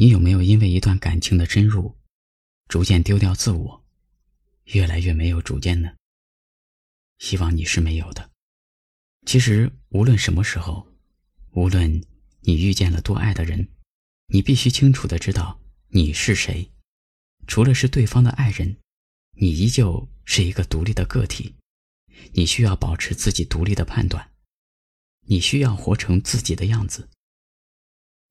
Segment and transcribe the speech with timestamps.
[0.00, 1.92] 你有没有因为一段感情的深入，
[2.68, 3.84] 逐渐丢掉自我，
[4.66, 5.92] 越来越没有主见呢？
[7.18, 8.30] 希望你是没有的。
[9.26, 10.86] 其实，无论什么时候，
[11.50, 12.00] 无论
[12.42, 13.68] 你遇见了多爱的人，
[14.28, 16.70] 你必须清楚的知道你是谁。
[17.48, 18.76] 除了是对方的爱人，
[19.32, 21.56] 你依旧是一个独立的个体。
[22.34, 24.30] 你需要保持自己独立的判断，
[25.22, 27.08] 你需要活成自己的样子。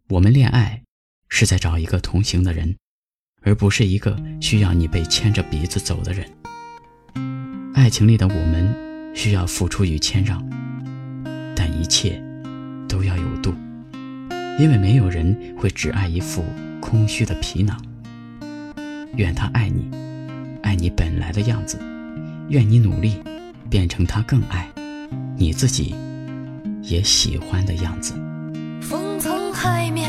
[0.07, 0.85] 我们恋爱，
[1.29, 2.75] 是在找一个同行的人，
[3.41, 6.27] 而不是一个需要你被牵着鼻子走的人。
[7.73, 10.43] 爱情里的我们，需要付出与谦让。
[11.55, 12.21] 但一切
[12.87, 13.53] 都要有度，
[14.59, 16.45] 因为没有人会只爱一副
[16.79, 17.79] 空虚的皮囊。
[19.15, 19.89] 愿他爱你，
[20.61, 21.77] 爱你本来的样子；
[22.49, 23.15] 愿你努力，
[23.69, 24.67] 变成他更爱
[25.35, 25.95] 你自己
[26.83, 28.13] 也喜欢的样子。
[28.81, 30.06] 风从海面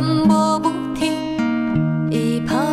[0.00, 1.12] 奔波不停，
[2.10, 2.69] 一跑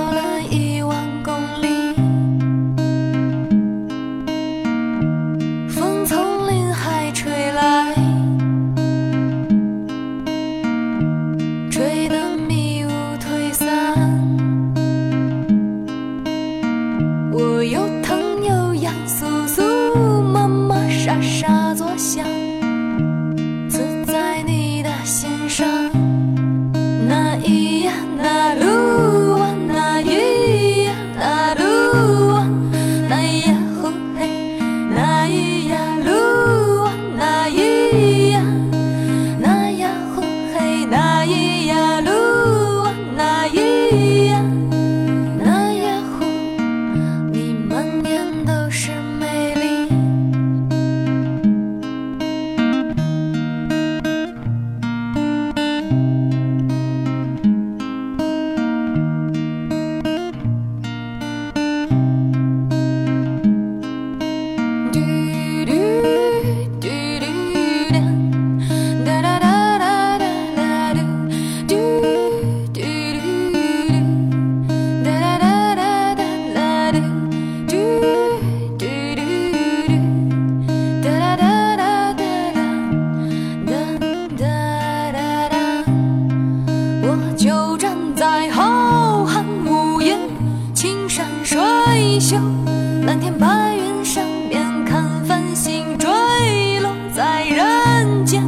[97.97, 98.44] 人间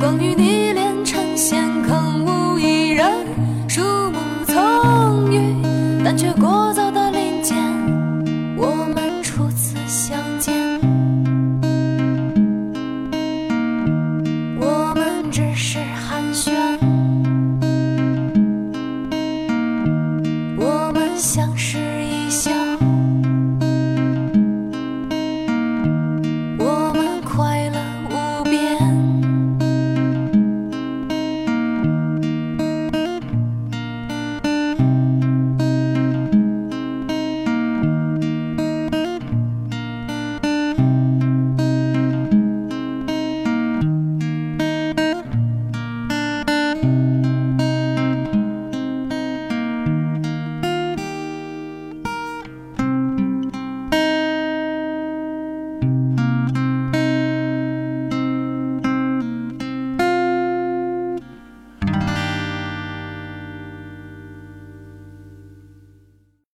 [0.00, 3.06] 光与你连成线空无一人
[3.68, 5.54] 树木葱郁
[6.02, 7.58] 但却过早的林间
[8.56, 10.54] 我们初次相见。
[14.58, 16.50] 我们只是寒暄。
[20.56, 21.45] 我们相